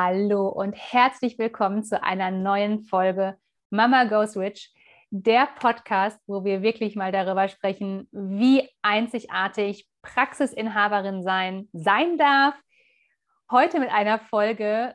[0.00, 3.36] Hallo und herzlich willkommen zu einer neuen Folge
[3.70, 4.72] Mama Goes Rich,
[5.10, 12.54] der Podcast, wo wir wirklich mal darüber sprechen, wie einzigartig Praxisinhaberin sein sein darf.
[13.50, 14.94] Heute mit einer Folge,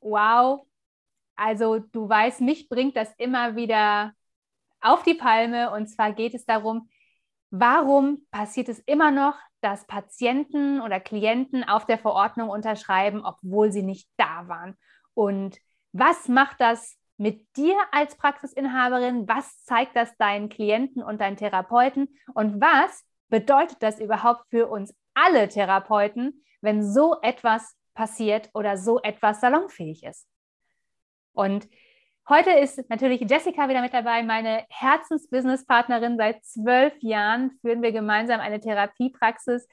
[0.00, 0.64] wow,
[1.34, 4.12] also du weißt, mich bringt das immer wieder
[4.80, 6.88] auf die Palme und zwar geht es darum,
[7.50, 13.82] warum passiert es immer noch, dass Patienten oder Klienten auf der Verordnung unterschreiben, obwohl sie
[13.82, 14.76] nicht da waren.
[15.14, 15.58] Und
[15.92, 19.26] was macht das mit dir als Praxisinhaberin?
[19.26, 22.08] Was zeigt das deinen Klienten und deinen Therapeuten?
[22.34, 29.00] Und was bedeutet das überhaupt für uns alle Therapeuten, wenn so etwas passiert oder so
[29.00, 30.28] etwas salonfähig ist?
[31.32, 31.68] Und
[32.26, 36.16] Heute ist natürlich Jessica wieder mit dabei, meine Herzensbusinesspartnerin.
[36.16, 39.68] Seit zwölf Jahren führen wir gemeinsam eine Therapiepraxis,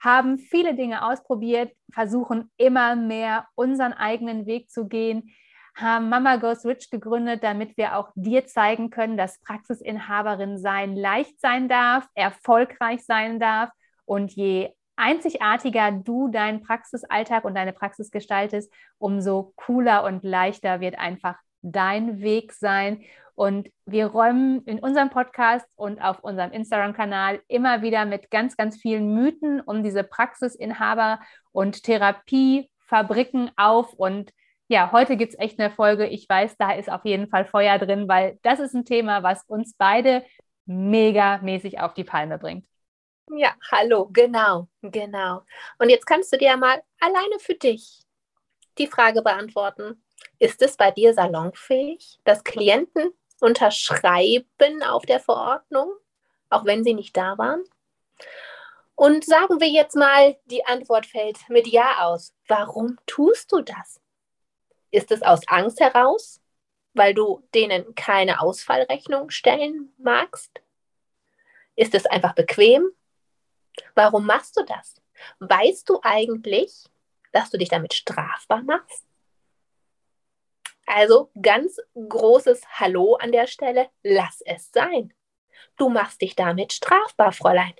[0.00, 5.34] haben viele Dinge ausprobiert, versuchen immer mehr unseren eigenen Weg zu gehen,
[5.74, 11.40] haben Mama Goes Rich gegründet, damit wir auch dir zeigen können, dass Praxisinhaberin sein leicht
[11.40, 13.70] sein darf, erfolgreich sein darf
[14.04, 21.00] und je einzigartiger du deinen Praxisalltag und deine Praxis gestaltest, umso cooler und leichter wird
[21.00, 21.36] einfach
[21.72, 23.04] dein Weg sein.
[23.34, 28.78] Und wir räumen in unserem Podcast und auf unserem Instagram-Kanal immer wieder mit ganz, ganz
[28.78, 31.20] vielen Mythen um diese Praxisinhaber
[31.52, 33.92] und Therapiefabriken auf.
[33.92, 34.32] Und
[34.68, 36.06] ja, heute gibt es echt eine Folge.
[36.06, 39.44] Ich weiß, da ist auf jeden Fall Feuer drin, weil das ist ein Thema, was
[39.48, 40.24] uns beide
[40.64, 42.66] mega mäßig auf die Palme bringt.
[43.34, 45.42] Ja, hallo, genau, genau.
[45.78, 48.02] Und jetzt kannst du dir mal alleine für dich
[48.78, 50.02] die Frage beantworten.
[50.38, 55.92] Ist es bei dir salonfähig, dass Klienten unterschreiben auf der Verordnung,
[56.50, 57.64] auch wenn sie nicht da waren?
[58.94, 62.34] Und sagen wir jetzt mal, die Antwort fällt mit Ja aus.
[62.48, 64.00] Warum tust du das?
[64.90, 66.40] Ist es aus Angst heraus,
[66.94, 70.62] weil du denen keine Ausfallrechnung stellen magst?
[71.74, 72.90] Ist es einfach bequem?
[73.94, 74.96] Warum machst du das?
[75.38, 76.84] Weißt du eigentlich,
[77.32, 79.05] dass du dich damit strafbar machst?
[80.86, 85.12] Also ganz großes Hallo an der Stelle, lass es sein.
[85.76, 87.74] Du machst dich damit strafbar, Fräulein.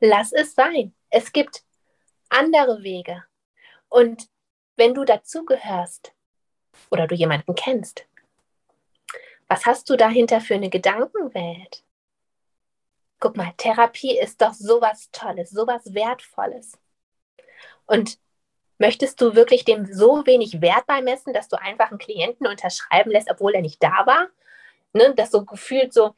[0.00, 0.94] Lass es sein.
[1.10, 1.64] Es gibt
[2.28, 3.24] andere Wege.
[3.88, 4.28] Und
[4.76, 6.14] wenn du dazugehörst
[6.90, 8.06] oder du jemanden kennst,
[9.48, 11.84] was hast du dahinter für eine Gedankenwelt?
[13.20, 16.78] Guck mal, Therapie ist doch sowas Tolles, sowas Wertvolles.
[17.86, 18.18] Und
[18.82, 23.30] Möchtest du wirklich dem so wenig Wert beimessen, dass du einfach einen Klienten unterschreiben lässt,
[23.30, 24.26] obwohl er nicht da war?
[24.92, 26.16] Ne, das so gefühlt so,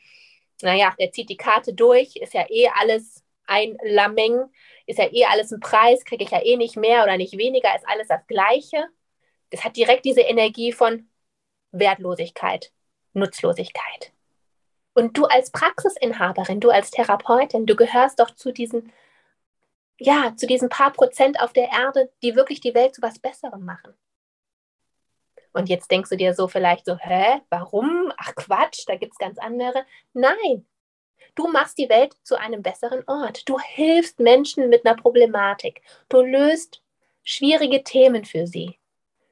[0.63, 4.51] naja, der zieht die Karte durch, ist ja eh alles ein Lameng,
[4.87, 7.69] ist ja eh alles ein Preis, kriege ich ja eh nicht mehr oder nicht weniger,
[7.77, 8.87] ist alles das Gleiche.
[9.51, 11.11] Das hat direkt diese Energie von
[11.71, 12.73] Wertlosigkeit,
[13.13, 14.13] Nutzlosigkeit.
[14.95, 18.91] Und du als Praxisinhaberin, du als Therapeutin, du gehörst doch zu diesen
[19.99, 23.65] ja, zu diesen paar Prozent auf der Erde, die wirklich die Welt zu was Besserem
[23.65, 23.95] machen.
[25.53, 28.13] Und jetzt denkst du dir so vielleicht so, hä, warum?
[28.17, 29.87] Ach Quatsch, da gibt es ganz andere.
[30.13, 30.67] Nein,
[31.37, 33.49] du machst die Welt zu einem besseren Ort.
[33.49, 35.83] Du hilfst Menschen mit einer Problematik.
[36.09, 36.83] Du löst
[37.23, 38.79] schwierige Themen für sie.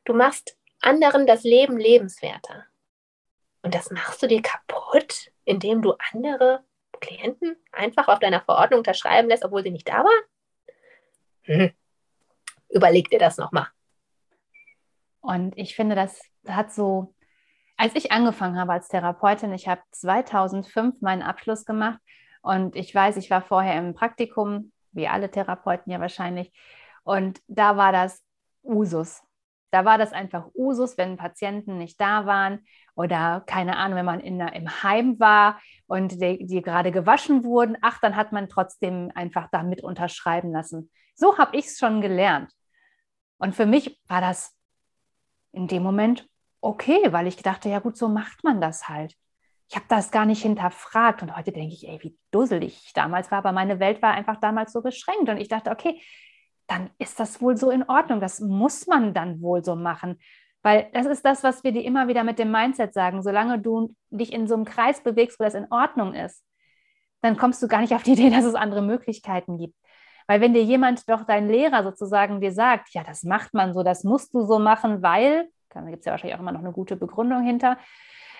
[0.04, 2.66] Du machst anderen das Leben lebenswerter.
[3.62, 6.64] Und das machst du dir kaputt, indem du andere
[7.00, 10.24] Klienten einfach auf deiner Verordnung unterschreiben lässt, obwohl sie nicht da waren?
[11.42, 11.70] Hm.
[12.68, 13.66] Überleg dir das nochmal.
[15.20, 17.14] Und ich finde, das hat so,
[17.76, 22.00] als ich angefangen habe als Therapeutin, ich habe 2005 meinen Abschluss gemacht
[22.42, 26.52] und ich weiß, ich war vorher im Praktikum, wie alle Therapeuten ja wahrscheinlich,
[27.04, 28.22] und da war das
[28.62, 29.22] Usus.
[29.70, 34.20] Da war das einfach Usus, wenn Patienten nicht da waren oder keine Ahnung, wenn man
[34.20, 39.10] in im Heim war und die, die gerade gewaschen wurden, ach, dann hat man trotzdem
[39.14, 40.90] einfach damit unterschreiben lassen.
[41.14, 42.52] So habe ich es schon gelernt.
[43.38, 44.54] Und für mich war das
[45.52, 46.28] in dem Moment
[46.60, 49.16] okay, weil ich dachte, ja gut, so macht man das halt.
[49.72, 51.22] ich habe das gar nicht hinterfragt.
[51.22, 53.38] Und heute denke ich, ey, wie dusselig ich damals war.
[53.38, 55.30] Aber meine Welt war einfach damals so beschränkt.
[55.30, 55.98] Und ich dachte, okay,
[56.66, 58.20] dann ist das wohl so in Ordnung.
[58.20, 60.18] Das muss man dann wohl so machen.
[60.62, 63.22] Weil das ist das, was wir dir immer wieder mit dem Mindset sagen.
[63.22, 66.44] Solange du dich in so einem Kreis bewegst, wo das in Ordnung ist,
[67.20, 69.76] dann kommst du gar nicht auf die Idee, dass es andere Möglichkeiten gibt.
[70.26, 73.82] Weil wenn dir jemand doch dein Lehrer sozusagen dir sagt, ja, das macht man so,
[73.82, 76.72] das musst du so machen, weil, da gibt es ja wahrscheinlich auch immer noch eine
[76.72, 77.76] gute Begründung hinter,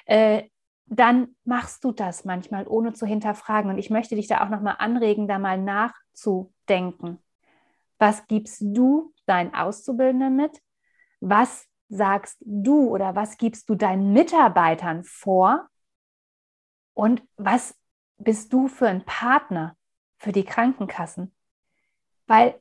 [0.07, 0.45] äh,
[0.87, 3.71] dann machst du das manchmal, ohne zu hinterfragen.
[3.71, 7.19] Und ich möchte dich da auch nochmal anregen, da mal nachzudenken.
[7.99, 10.59] Was gibst du deinen Auszubildenden mit?
[11.21, 15.69] Was sagst du oder was gibst du deinen Mitarbeitern vor?
[16.95, 17.79] Und was
[18.17, 19.77] bist du für ein Partner
[20.17, 21.35] für die Krankenkassen?
[22.27, 22.59] Weil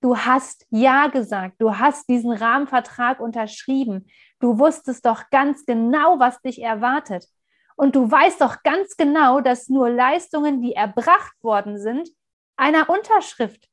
[0.00, 4.06] du hast Ja gesagt, du hast diesen Rahmenvertrag unterschrieben,
[4.38, 7.26] du wusstest doch ganz genau, was dich erwartet.
[7.76, 12.08] Und du weißt doch ganz genau, dass nur Leistungen, die erbracht worden sind,
[12.56, 13.68] einer Unterschrift,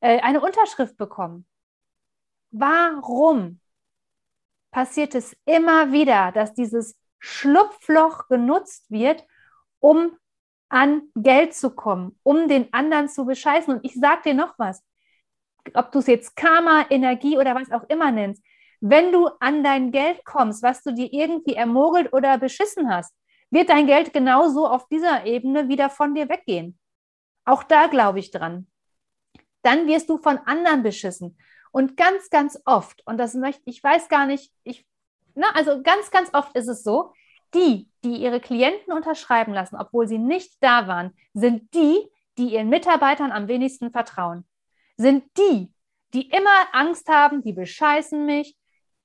[0.00, 1.46] äh, eine Unterschrift bekommen.
[2.50, 3.59] Warum
[4.70, 9.24] passiert es immer wieder, dass dieses Schlupfloch genutzt wird,
[9.78, 10.16] um
[10.68, 13.74] an Geld zu kommen, um den anderen zu bescheißen?
[13.74, 14.82] Und ich sage dir noch was,
[15.74, 18.42] ob du es jetzt Karma, Energie oder was auch immer nennst,
[18.80, 23.14] wenn du an dein Geld kommst, was du dir irgendwie ermogelt oder beschissen hast,
[23.50, 26.78] wird dein Geld genauso auf dieser Ebene wieder von dir weggehen.
[27.44, 28.68] Auch da glaube ich dran.
[29.62, 31.36] Dann wirst du von anderen beschissen.
[31.70, 34.86] Und ganz, ganz oft, und das möchte ich, weiß gar nicht, ich,
[35.34, 37.12] na, also ganz, ganz oft ist es so,
[37.54, 41.98] die, die ihre Klienten unterschreiben lassen, obwohl sie nicht da waren, sind die,
[42.38, 44.44] die ihren Mitarbeitern am wenigsten vertrauen.
[44.96, 45.72] Sind die,
[46.14, 48.56] die immer Angst haben, die bescheißen mich,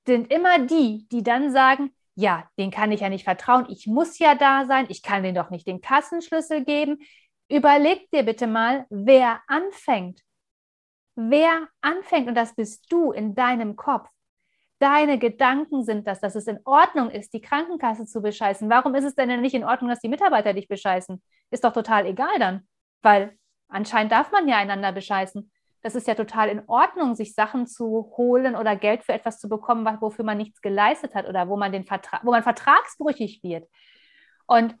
[0.06, 4.18] sind immer die, die dann sagen, ja, den kann ich ja nicht vertrauen, ich muss
[4.18, 6.98] ja da sein, ich kann den doch nicht den Kassenschlüssel geben.
[7.48, 10.22] Überleg dir bitte mal, wer anfängt.
[11.16, 14.08] Wer anfängt, und das bist du in deinem Kopf.
[14.78, 18.68] Deine Gedanken sind das, dass es in Ordnung ist, die Krankenkasse zu bescheißen.
[18.68, 21.22] Warum ist es denn nicht in Ordnung, dass die Mitarbeiter dich bescheißen?
[21.50, 22.68] Ist doch total egal dann,
[23.00, 25.50] weil anscheinend darf man ja einander bescheißen
[25.86, 29.48] das ist ja total in Ordnung, sich Sachen zu holen oder Geld für etwas zu
[29.48, 33.68] bekommen, wofür man nichts geleistet hat oder wo man, den Vertrag, wo man vertragsbrüchig wird.
[34.48, 34.74] Und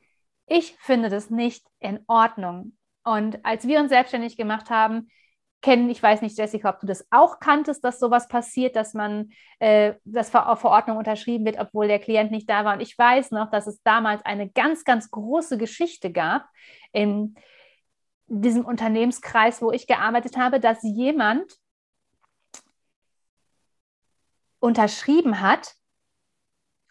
[0.46, 2.76] ich finde das nicht in Ordnung.
[3.04, 5.08] Und als wir uns selbstständig gemacht haben,
[5.66, 9.30] kennen, ich weiß nicht, Jessica, ob du das auch kanntest, dass sowas passiert, dass man
[9.58, 12.74] äh, das auf Verordnung unterschrieben wird, obwohl der Klient nicht da war.
[12.74, 16.44] Und ich weiß noch, dass es damals eine ganz, ganz große Geschichte gab.
[16.92, 17.34] In,
[18.28, 21.52] diesem Unternehmenskreis, wo ich gearbeitet habe, dass jemand
[24.58, 25.74] unterschrieben hat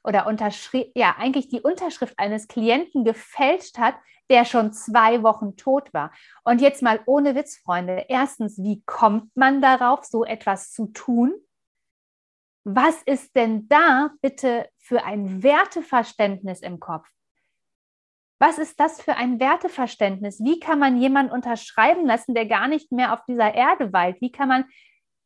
[0.06, 3.96] oder unterschrieben, ja, eigentlich die Unterschrift eines Klienten gefälscht hat,
[4.30, 6.12] der schon zwei Wochen tot war.
[6.44, 8.06] Und jetzt mal ohne Witz, Freunde.
[8.10, 11.34] Erstens, wie kommt man darauf, so etwas zu tun?
[12.64, 17.08] Was ist denn da bitte für ein Werteverständnis im Kopf?
[18.40, 20.44] Was ist das für ein Werteverständnis?
[20.44, 24.20] Wie kann man jemanden unterschreiben lassen, der gar nicht mehr auf dieser Erde weilt?
[24.20, 24.66] Wie kann man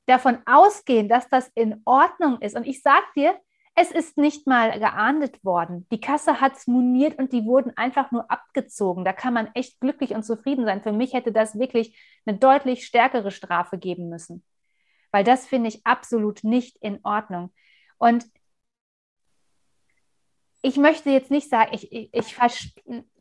[0.05, 2.55] davon ausgehen, dass das in Ordnung ist?
[2.55, 3.39] Und ich sage dir,
[3.81, 5.87] es ist nicht mal geahndet worden.
[5.89, 9.05] Die Kasse hat es moniert und die wurden einfach nur abgezogen.
[9.05, 10.83] Da kann man echt glücklich und zufrieden sein.
[10.83, 14.43] Für mich hätte das wirklich eine deutlich stärkere Strafe geben müssen.
[15.11, 17.53] Weil das finde ich absolut nicht in Ordnung.
[17.97, 18.25] Und
[20.61, 22.73] ich möchte jetzt nicht sagen, ich, ich, ich,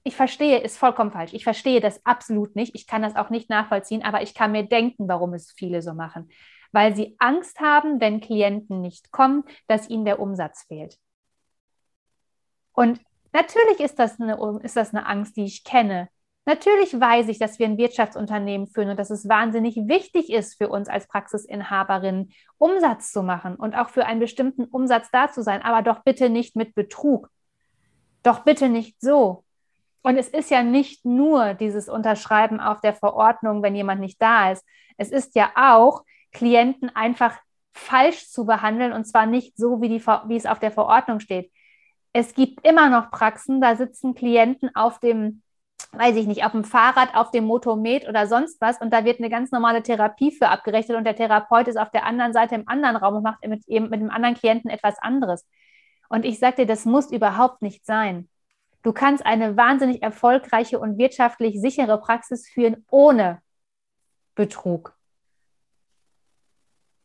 [0.08, 1.32] ich, verstehe, ist vollkommen falsch.
[1.32, 2.74] Ich verstehe das absolut nicht.
[2.74, 5.94] Ich kann das auch nicht nachvollziehen, aber ich kann mir denken, warum es viele so
[5.94, 6.30] machen.
[6.72, 10.98] Weil sie Angst haben, wenn Klienten nicht kommen, dass ihnen der Umsatz fehlt.
[12.72, 13.00] Und
[13.32, 16.08] natürlich ist das eine, ist das eine Angst, die ich kenne.
[16.48, 20.70] Natürlich weiß ich, dass wir ein Wirtschaftsunternehmen führen und dass es wahnsinnig wichtig ist für
[20.70, 25.60] uns als Praxisinhaberin, Umsatz zu machen und auch für einen bestimmten Umsatz da zu sein,
[25.60, 27.28] aber doch bitte nicht mit Betrug.
[28.22, 29.44] Doch bitte nicht so.
[30.02, 34.52] Und es ist ja nicht nur dieses Unterschreiben auf der Verordnung, wenn jemand nicht da
[34.52, 34.64] ist.
[34.96, 37.38] Es ist ja auch, Klienten einfach
[37.72, 41.50] falsch zu behandeln und zwar nicht so, wie, die, wie es auf der Verordnung steht.
[42.12, 45.42] Es gibt immer noch Praxen, da sitzen Klienten auf dem
[45.92, 49.20] weiß ich nicht, auf dem Fahrrad, auf dem Motomet oder sonst was und da wird
[49.20, 52.68] eine ganz normale Therapie für abgerechnet und der Therapeut ist auf der anderen Seite im
[52.68, 55.46] anderen Raum und macht mit, eben mit dem anderen Klienten etwas anderes.
[56.08, 58.28] Und ich dir, das muss überhaupt nicht sein.
[58.82, 63.42] Du kannst eine wahnsinnig erfolgreiche und wirtschaftlich sichere Praxis führen ohne
[64.34, 64.96] Betrug.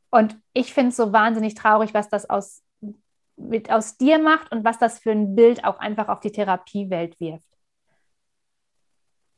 [0.09, 2.63] Und ich finde es so wahnsinnig traurig, was das aus
[3.35, 7.19] mit aus dir macht und was das für ein Bild auch einfach auf die Therapiewelt
[7.19, 7.47] wirft.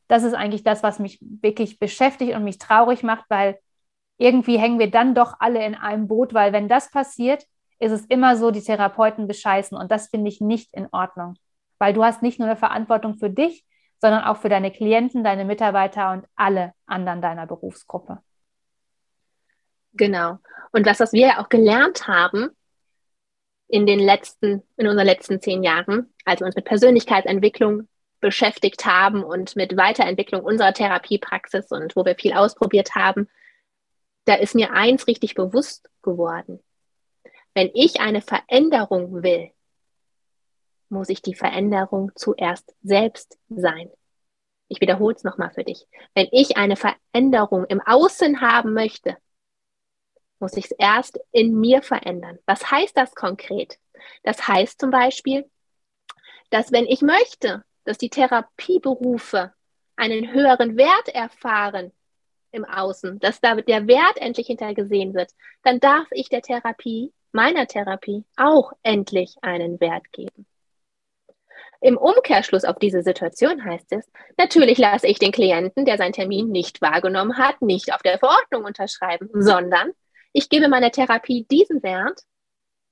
[0.08, 3.58] Das ist eigentlich das, was mich wirklich beschäftigt und mich traurig macht, weil
[4.18, 7.44] irgendwie hängen wir dann doch alle in einem Boot, weil wenn das passiert,
[7.78, 11.34] ist es immer so, die Therapeuten bescheißen und das finde ich nicht in Ordnung,
[11.78, 13.64] weil du hast nicht nur eine Verantwortung für dich,
[14.00, 18.18] sondern auch für deine Klienten, deine Mitarbeiter und alle anderen deiner Berufsgruppe.
[19.94, 20.38] Genau.
[20.72, 22.50] Und was, was wir auch gelernt haben
[23.68, 27.88] in den letzten, in unseren letzten zehn Jahren, als wir uns mit Persönlichkeitsentwicklung
[28.20, 33.28] beschäftigt haben und mit Weiterentwicklung unserer Therapiepraxis und wo wir viel ausprobiert haben,
[34.24, 36.60] da ist mir eins richtig bewusst geworden.
[37.54, 39.50] Wenn ich eine Veränderung will,
[40.88, 43.90] muss ich die Veränderung zuerst selbst sein.
[44.68, 45.86] Ich wiederhole es nochmal für dich.
[46.14, 49.16] Wenn ich eine Veränderung im Außen haben möchte,
[50.38, 52.38] muss ich es erst in mir verändern.
[52.46, 53.78] Was heißt das konkret?
[54.22, 55.48] Das heißt zum Beispiel,
[56.50, 59.52] dass wenn ich möchte, dass die Therapieberufe
[59.96, 61.92] einen höheren Wert erfahren
[62.50, 65.30] im Außen, dass da der Wert endlich hintergesehen wird,
[65.62, 70.46] dann darf ich der Therapie, meiner Therapie, auch endlich einen Wert geben.
[71.80, 76.48] Im Umkehrschluss auf diese Situation heißt es, natürlich lasse ich den Klienten, der seinen Termin
[76.48, 79.92] nicht wahrgenommen hat, nicht auf der Verordnung unterschreiben, sondern
[80.32, 82.20] ich gebe meiner Therapie diesen Wert,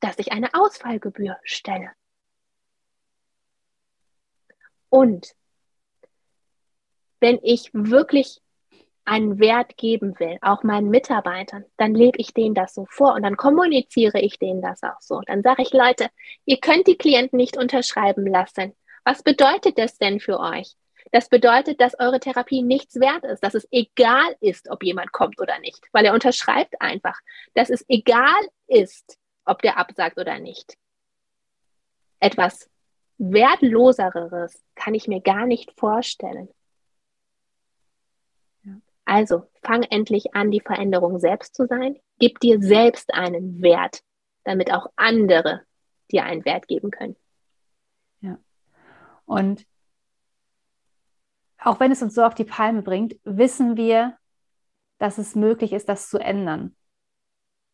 [0.01, 1.91] dass ich eine Ausfallgebühr stelle.
[4.91, 5.35] Und
[7.21, 8.41] wenn ich wirklich
[9.05, 13.23] einen Wert geben will, auch meinen Mitarbeitern, dann lebe ich denen das so vor und
[13.23, 15.21] dann kommuniziere ich denen das auch so.
[15.27, 16.09] Dann sage ich, Leute,
[16.45, 18.75] ihr könnt die Klienten nicht unterschreiben lassen.
[19.05, 20.75] Was bedeutet das denn für euch?
[21.13, 25.41] Das bedeutet, dass eure Therapie nichts wert ist, dass es egal ist, ob jemand kommt
[25.41, 27.21] oder nicht, weil er unterschreibt einfach,
[27.55, 30.77] dass es egal ist, ob der absagt oder nicht.
[32.21, 32.71] Etwas
[33.19, 36.49] wertloseres kann ich mir gar nicht vorstellen.
[39.05, 41.99] Also fang endlich an, die Veränderung selbst zu sein.
[42.19, 44.03] Gib dir selbst einen Wert,
[44.45, 45.63] damit auch andere
[46.11, 47.17] dir einen Wert geben können.
[48.21, 48.39] Ja.
[49.27, 49.67] Und
[51.59, 54.17] auch wenn es uns so auf die Palme bringt, wissen wir,
[54.99, 56.77] dass es möglich ist, das zu ändern.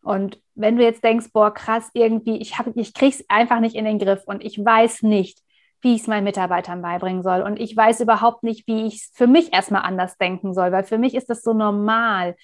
[0.03, 3.85] Und wenn du jetzt denkst, boah, krass, irgendwie, ich, ich kriege es einfach nicht in
[3.85, 5.43] den Griff und ich weiß nicht,
[5.83, 7.43] wie ich es meinen Mitarbeitern beibringen soll.
[7.43, 10.85] Und ich weiß überhaupt nicht, wie ich es für mich erstmal anders denken soll, weil
[10.85, 12.37] für mich ist das so normal.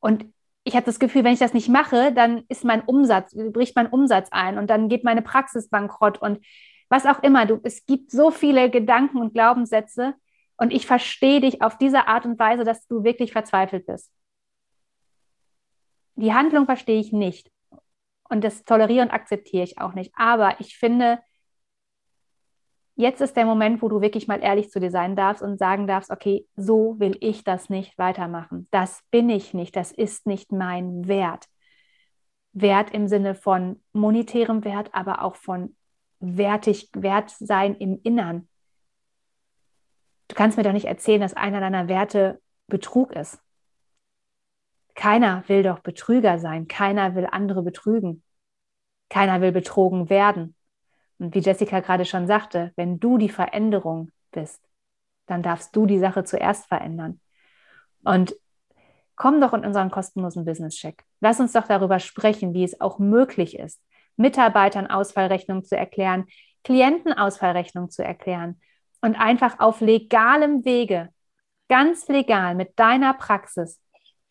[0.00, 0.26] Und
[0.64, 3.86] ich habe das Gefühl, wenn ich das nicht mache, dann ist mein Umsatz, bricht mein
[3.86, 6.44] Umsatz ein und dann geht meine Praxis bankrott und
[6.88, 7.46] was auch immer.
[7.46, 10.14] Du, es gibt so viele Gedanken und Glaubenssätze
[10.56, 14.10] und ich verstehe dich auf diese Art und Weise, dass du wirklich verzweifelt bist.
[16.16, 17.50] Die Handlung verstehe ich nicht
[18.28, 20.12] und das toleriere und akzeptiere ich auch nicht.
[20.16, 21.20] Aber ich finde,
[22.98, 25.86] jetzt ist der Moment, wo du wirklich mal ehrlich zu dir sein darfst und sagen
[25.86, 28.66] darfst, okay, so will ich das nicht weitermachen.
[28.72, 31.46] Das bin ich nicht, das ist nicht mein Wert.
[32.52, 35.76] Wert im Sinne von monetärem Wert, aber auch von
[36.18, 38.48] wertig, wert sein im Innern.
[40.26, 43.40] Du kannst mir doch nicht erzählen, dass einer deiner Werte Betrug ist.
[44.96, 46.66] Keiner will doch Betrüger sein.
[46.66, 48.24] Keiner will andere betrügen.
[49.08, 50.56] Keiner will betrogen werden.
[51.18, 54.62] Und wie Jessica gerade schon sagte, wenn du die Veränderung bist,
[55.26, 57.20] dann darfst du die Sache zuerst verändern.
[58.04, 58.36] Und
[59.16, 61.04] komm doch in unseren kostenlosen Business-Check.
[61.20, 63.80] Lass uns doch darüber sprechen, wie es auch möglich ist,
[64.16, 66.26] Mitarbeitern Ausfallrechnung zu erklären,
[66.64, 68.60] Klienten Ausfallrechnung zu erklären
[69.00, 71.08] und einfach auf legalem Wege,
[71.68, 73.80] ganz legal mit deiner Praxis,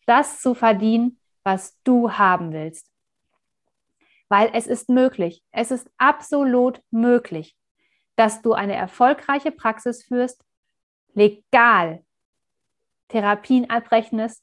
[0.06, 2.90] das zu verdienen, was du haben willst
[4.28, 7.56] weil es ist möglich, es ist absolut möglich,
[8.16, 10.44] dass du eine erfolgreiche Praxis führst,
[11.14, 12.04] legal
[13.08, 14.42] Therapien abrechnest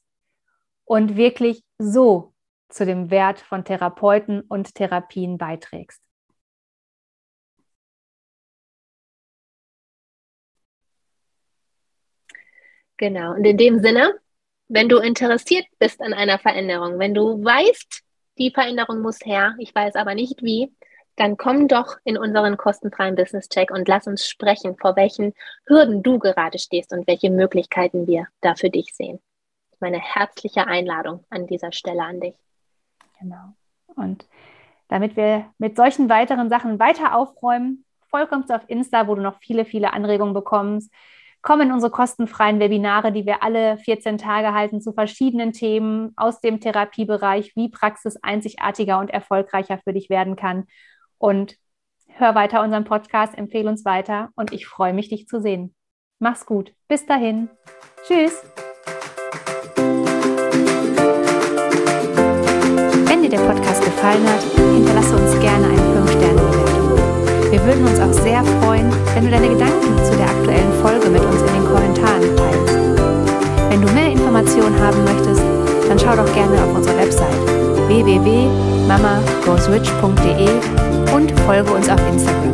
[0.84, 2.34] und wirklich so
[2.68, 6.02] zu dem Wert von Therapeuten und Therapien beiträgst.
[12.96, 14.18] Genau, und in dem Sinne,
[14.68, 18.05] wenn du interessiert bist an einer Veränderung, wenn du weißt,
[18.38, 20.72] die Veränderung muss her, ich weiß aber nicht wie,
[21.16, 25.32] dann komm doch in unseren kostenfreien Business Check und lass uns sprechen, vor welchen
[25.66, 29.18] Hürden du gerade stehst und welche Möglichkeiten wir da für dich sehen.
[29.80, 32.36] Meine herzliche Einladung an dieser Stelle an dich.
[33.18, 33.54] Genau.
[33.94, 34.26] Und
[34.88, 39.38] damit wir mit solchen weiteren Sachen weiter aufräumen, folg uns auf Insta, wo du noch
[39.40, 40.92] viele, viele Anregungen bekommst.
[41.46, 46.40] Komm in unsere kostenfreien Webinare, die wir alle 14 Tage halten zu verschiedenen Themen aus
[46.40, 50.64] dem Therapiebereich, wie Praxis einzigartiger und erfolgreicher für dich werden kann.
[51.18, 51.54] Und
[52.08, 55.72] hör weiter unseren Podcast, empfehle uns weiter und ich freue mich, dich zu sehen.
[56.18, 56.72] Mach's gut.
[56.88, 57.48] Bis dahin.
[58.08, 58.42] Tschüss.
[63.06, 66.65] Wenn dir der Podcast gefallen hat, hinterlasse uns gerne eine 5-Sterne-Bewertung.
[67.56, 71.24] Wir würden uns auch sehr freuen, wenn du deine Gedanken zu der aktuellen Folge mit
[71.24, 72.76] uns in den Kommentaren teilst.
[73.70, 75.40] Wenn du mehr Informationen haben möchtest,
[75.88, 77.32] dann schau doch gerne auf unsere Website
[77.88, 80.50] www.mamagoesrich.de
[81.14, 82.52] und folge uns auf Instagram.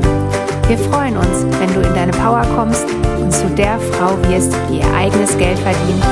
[0.68, 2.86] Wir freuen uns, wenn du in deine Power kommst
[3.18, 6.04] und zu der Frau wirst, die ihr eigenes Geld verdient,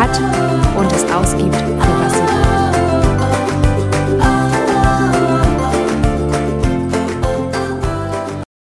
[0.00, 0.20] hat
[0.76, 2.61] und es ausgibt, für was sie will.